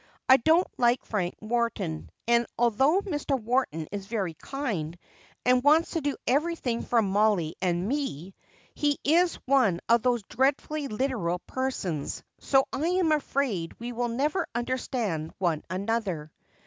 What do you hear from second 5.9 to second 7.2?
to do everything for